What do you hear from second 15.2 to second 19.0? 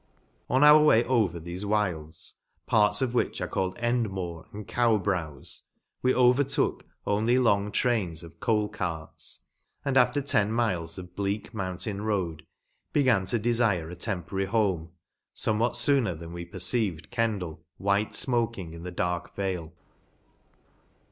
fome what fooner than we perceived Kendal, white fmoking in the